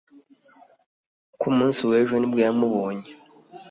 ku 1.39 1.47
munsi 1.57 1.81
w'ejo 1.89 2.15
ni 2.17 2.27
bwo 2.31 2.39
yamubonye 2.45 3.07